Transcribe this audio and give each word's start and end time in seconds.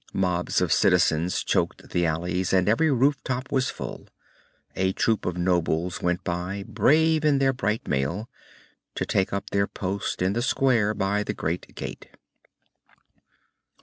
Mobs 0.13 0.61
of 0.61 0.73
citizens 0.73 1.43
choked 1.43 1.91
the 1.91 2.07
alleys, 2.07 2.53
and 2.53 2.67
every 2.67 2.89
rooftop 2.91 3.51
was 3.51 3.69
full. 3.69 4.07
A 4.75 4.93
troop 4.93 5.27
of 5.27 5.37
nobles 5.37 6.01
went 6.01 6.23
by, 6.23 6.63
brave 6.67 7.23
in 7.23 7.37
their 7.37 7.53
bright 7.53 7.87
mail, 7.87 8.27
to 8.95 9.05
take 9.05 9.31
up 9.31 9.51
their 9.51 9.67
post 9.67 10.23
in 10.23 10.33
the 10.33 10.41
square 10.41 10.95
by 10.95 11.21
the 11.21 11.35
great 11.35 11.75
gate. 11.75 12.09